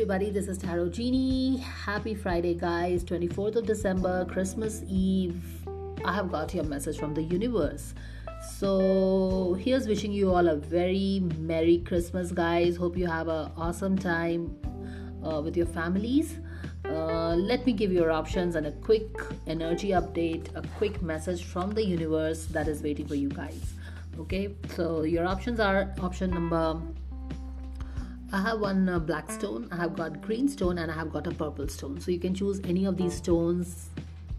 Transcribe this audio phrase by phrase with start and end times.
[0.00, 1.58] everybody, this is Tarot Genie.
[1.58, 3.04] Happy Friday, guys.
[3.04, 5.44] 24th of December, Christmas Eve.
[6.06, 7.92] I have got your message from the universe.
[8.56, 12.78] So, here's wishing you all a very Merry Christmas, guys.
[12.78, 14.56] Hope you have an awesome time
[15.22, 16.38] uh, with your families.
[16.86, 19.10] Uh, let me give you your options and a quick
[19.46, 23.74] energy update, a quick message from the universe that is waiting for you guys.
[24.18, 26.80] Okay, so your options are option number
[28.32, 31.26] I have one uh, black stone, I have got green stone, and I have got
[31.26, 32.00] a purple stone.
[32.00, 33.90] So you can choose any of these stones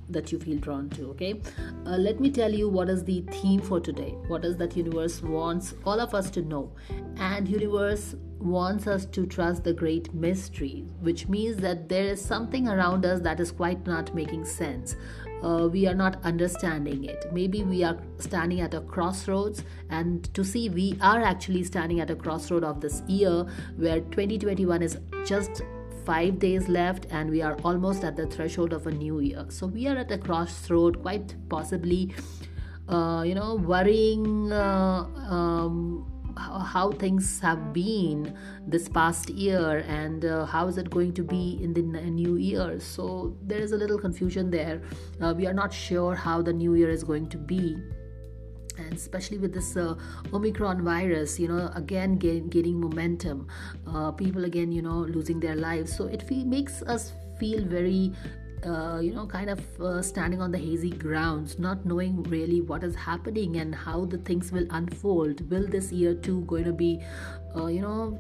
[0.10, 1.10] that you feel drawn to.
[1.10, 1.42] Okay,
[1.86, 4.16] uh, let me tell you what is the theme for today.
[4.28, 6.72] What is that universe wants all of us to know,
[7.18, 12.68] and universe wants us to trust the great mystery, which means that there is something
[12.68, 14.96] around us that is quite not making sense
[15.44, 17.26] uh, we are not understanding it.
[17.32, 22.10] Maybe we are standing at a crossroads, and to see we are actually standing at
[22.10, 23.46] a crossroad of this year
[23.78, 25.64] where 2021 is just
[26.06, 29.46] five days left and we are almost at the threshold of a new year.
[29.50, 32.14] So we are at a crossroad, quite possibly,
[32.90, 34.52] uh, you know, worrying.
[34.52, 36.11] Uh, um,
[36.60, 41.60] how things have been this past year and uh, how is it going to be
[41.62, 42.80] in the new year.
[42.80, 44.82] So there is a little confusion there.
[45.22, 47.78] Uh, we are not sure how the new year is going to be.
[48.78, 49.96] And especially with this uh,
[50.34, 53.48] omicron virus you know again gain, gaining momentum.
[53.88, 55.96] Uh, people again you know losing their lives.
[55.96, 58.14] So it feel, makes us feel very
[58.66, 62.84] uh, you know, kind of uh, standing on the hazy grounds, not knowing really what
[62.84, 65.50] is happening and how the things will unfold.
[65.50, 67.02] Will this year too going to be,
[67.56, 68.20] uh, you know,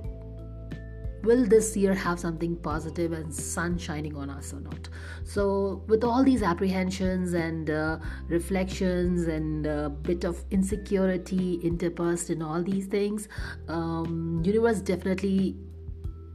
[1.23, 4.89] will this year have something positive and sun shining on us or not
[5.23, 12.41] so with all these apprehensions and uh, reflections and a bit of insecurity interspersed in
[12.41, 13.27] all these things
[13.67, 15.55] um, universe definitely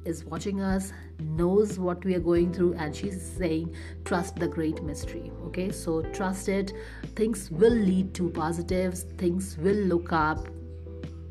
[0.06, 4.82] is watching us knows what we are going through and she's saying trust the great
[4.82, 5.32] mystery.
[5.46, 5.70] Okay?
[5.70, 6.72] So trust it.
[7.14, 9.02] Things will lead to positives.
[9.18, 10.46] Things will look up.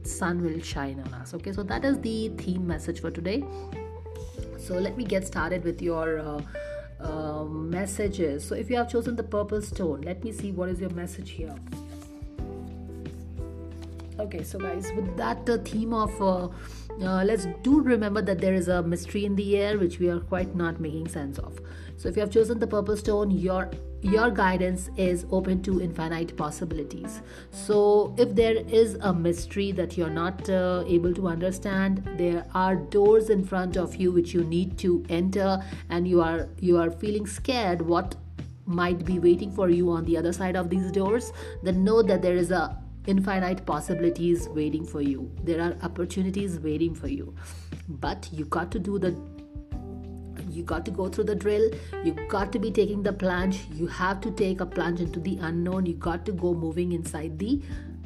[0.03, 1.33] Sun will shine on us.
[1.33, 1.51] Okay?
[1.51, 3.43] So that is the theme message for today.
[4.57, 6.41] So let me get started with your uh,
[6.99, 8.43] uh, messages.
[8.45, 11.31] So if you have chosen the purple stone let me see what is your message
[11.31, 11.55] here
[14.19, 16.47] okay so guys with that the theme of uh,
[17.01, 20.19] uh, let's do remember that there is a mystery in the air which we are
[20.19, 21.59] quite not making sense of.
[21.97, 23.69] So if you have chosen the purple stone your
[24.01, 27.21] your guidance is open to infinite possibilities.
[27.51, 32.75] So if there is a mystery that you're not uh, able to understand there are
[32.75, 36.91] doors in front of you which you need to enter and you are you are
[36.91, 38.15] feeling scared what
[38.65, 41.31] might be waiting for you on the other side of these doors
[41.61, 45.31] then know that there is a infinite possibilities waiting for you.
[45.43, 47.35] There are opportunities waiting for you.
[47.87, 49.15] But you got to do the
[50.49, 51.69] you got to go through the drill
[52.03, 55.37] you got to be taking the plunge you have to take a plunge into the
[55.41, 57.61] unknown you got to go moving inside the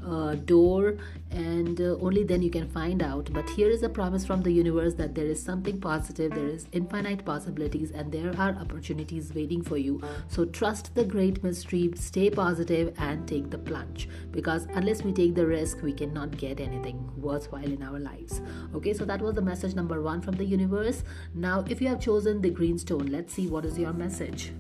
[0.05, 0.97] uh, door
[1.31, 3.29] and uh, only then you can find out.
[3.31, 6.67] But here is a promise from the universe that there is something positive there is
[6.71, 10.01] infinite possibilities and there are opportunities waiting for you.
[10.27, 14.09] So trust the great mystery stay positive and take the plunge.
[14.31, 18.41] Because unless we take the risk we cannot get anything worthwhile in our lives.
[18.73, 21.03] Okay so that was the message number 1 from the universe.
[21.33, 24.51] Now if you have chosen the green stone let's see what is your message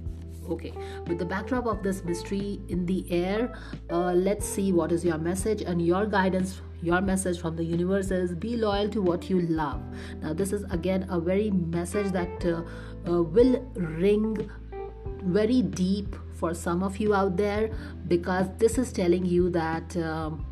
[0.49, 0.73] okay
[1.07, 3.53] with the backdrop of this mystery in the air
[3.91, 8.11] uh, let's see what is your message and your guidance your message from the universe
[8.11, 9.81] is be loyal to what you love.
[10.21, 12.63] Now this is again a very message that uh,
[13.09, 14.49] uh, will ring
[15.23, 17.69] very deep for some of you out there
[18.07, 20.45] because this is telling you that um,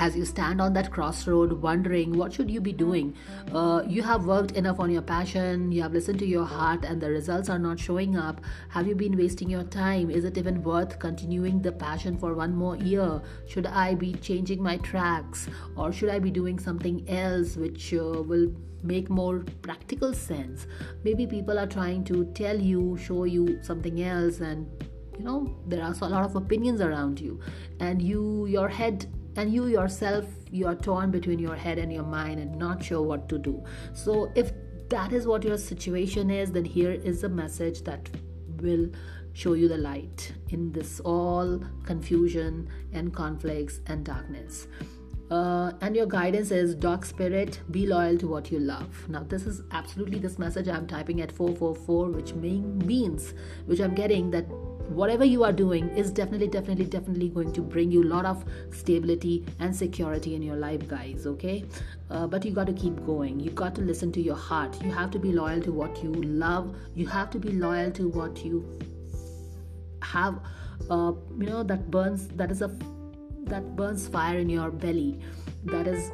[0.00, 3.14] as you stand on that crossroad wondering what should you be doing?
[3.52, 7.00] Uh, you have worked enough on your passion you have listened to your heart and
[7.00, 8.40] the results are not showing up.
[8.70, 10.10] Have you been wasting your time?
[10.10, 13.20] Is it even worth continuing the passion for one more year?
[13.46, 15.48] Should i be changing my tracks?
[15.76, 20.66] Or should i be doing something else which uh, will make more practical sense?
[21.04, 24.66] Maybe people are trying to tell you show you something else and
[25.18, 27.38] you know there are a lot of opinions around you.
[27.80, 29.06] And you your head
[29.36, 33.02] and you yourself you are torn between your head and your mind and not sure
[33.02, 33.62] what to do.
[33.92, 34.52] So if
[34.88, 38.10] that is what your situation is then here is a message that
[38.60, 38.88] will
[39.32, 44.66] show you the light in this all confusion and conflicts and darkness.
[45.30, 49.08] Uh, and your guidance is dog spirit be loyal to what you love.
[49.08, 53.34] Now this is absolutely this message i'm typing at 444 which mean, means
[53.66, 54.46] which i'm getting that
[54.90, 58.44] whatever you are doing is definitely definitely definitely going to bring you a lot of
[58.72, 61.64] stability and security in your life guys okay?
[62.10, 63.38] Uh, but you got to keep going.
[63.38, 64.82] You got to listen to your heart.
[64.82, 66.74] You have to be loyal to what you love.
[66.94, 68.78] You have to be loyal to what you
[70.02, 70.40] have
[70.88, 72.68] uh, you know that burns that is a
[73.44, 75.20] that burns fire in your belly.
[75.64, 76.10] That is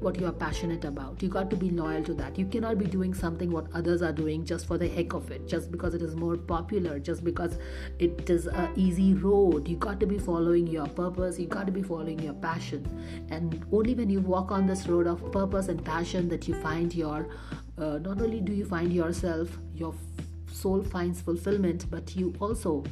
[0.00, 1.22] what you are passionate about.
[1.22, 2.38] You got to be loyal to that.
[2.38, 5.46] You cannot be doing something what others are doing just for the heck of it
[5.46, 7.58] just because it is more popular just because
[7.98, 9.68] it is an easy road.
[9.68, 11.38] You got to be following your purpose.
[11.38, 12.86] You got to be following your passion.
[13.30, 16.94] And only when you walk on this road of purpose and passion that you find
[16.94, 17.28] your
[17.78, 19.94] uh, not only do you find yourself your
[20.52, 22.82] soul finds fulfillment but you also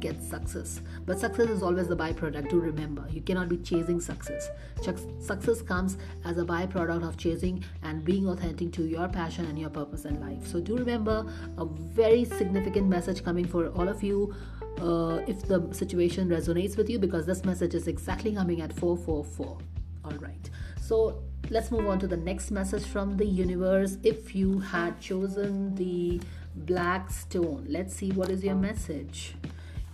[0.00, 0.80] get success.
[1.06, 2.48] But success is always the byproduct.
[2.48, 4.48] Do remember, you cannot be chasing success.
[4.82, 9.70] Success comes as a byproduct of chasing and being authentic to your passion and your
[9.70, 10.46] purpose in life.
[10.46, 11.26] So do remember
[11.58, 14.34] a very significant message coming for all of you.
[14.80, 19.58] Uh, if the situation resonates with you, because this message is exactly coming at 444.
[20.04, 20.50] All right.
[20.80, 23.98] So let's move on to the next message from the universe.
[24.02, 26.20] If you had chosen the
[26.54, 29.34] black stone, let's see what is your message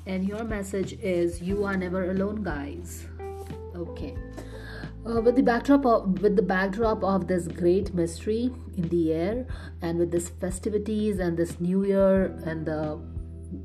[0.06, 3.06] and your message is you are never alone guys.
[3.74, 4.16] Okay.
[5.06, 9.46] Uh, with the backdrop of with the backdrop of this great mystery in the air
[9.80, 12.98] and with this festivities and this new year and the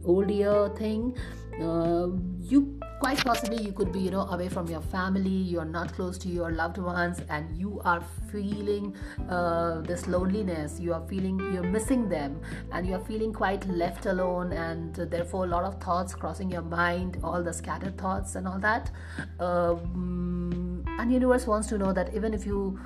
[0.05, 1.15] old year thing
[1.59, 2.07] uh,
[2.39, 6.19] you quite possibly you could be you know away from your family you're not close
[6.19, 8.95] to your loved ones and you are feeling
[9.27, 10.80] uh, this loneliness.
[10.80, 12.39] You are feeling you're missing them
[12.71, 17.18] and you're feeling quite left alone and therefore a lot of thoughts crossing your mind
[17.24, 18.92] all the scattered thoughts and all that.
[19.39, 22.80] Um, and universe wants to know that even if you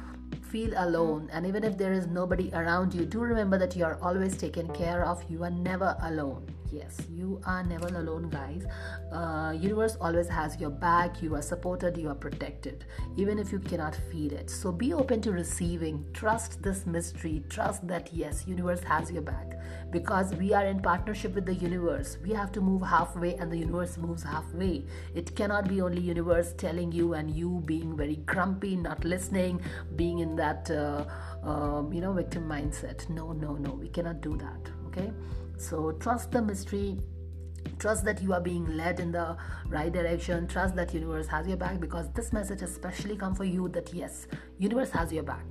[0.49, 3.99] feel alone and even if there is nobody around you do remember that you are
[4.01, 5.23] always taken care of.
[5.29, 8.65] You are never alone yes you are never alone guys.
[9.11, 12.85] Uh, universe always has your back you are supported you are protected
[13.17, 14.49] even if you cannot feel it.
[14.49, 16.05] So be open to receiving.
[16.13, 17.43] Trust this mystery.
[17.49, 19.59] Trust that yes universe has your back.
[19.91, 22.17] Because we are in partnership with the universe.
[22.23, 24.85] We have to move halfway and the universe moves halfway.
[25.13, 29.61] It cannot be only universe telling you and you being very grumpy not listening
[29.95, 31.05] being in that uh,
[31.43, 33.07] um, you know victim mindset.
[33.09, 33.71] No no no.
[33.71, 35.11] We cannot do that okay?
[35.57, 36.97] So trust the mystery
[37.79, 39.35] trust that you are being led in the
[39.67, 43.67] right direction trust that universe has your back because this message especially come for you
[43.69, 44.27] that yes
[44.59, 45.45] universe has your back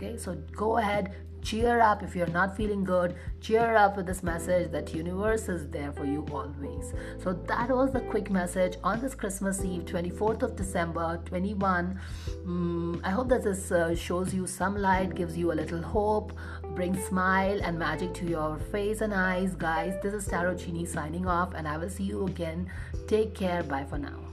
[0.00, 0.16] okay?
[0.16, 3.14] So go ahead cheer up if you're not feeling good.
[3.40, 6.92] Cheer up with this message that universe is there for you always.
[7.22, 11.98] So that was the quick message on this christmas eve 24th of december 21
[12.46, 16.32] um, i hope that this uh, shows you some light gives you a little hope
[16.74, 19.54] brings smile and magic to your face and eyes.
[19.54, 22.70] Guys this is tarot genie signing off and i will see you again.
[23.06, 23.62] Take care.
[23.62, 24.29] Bye for now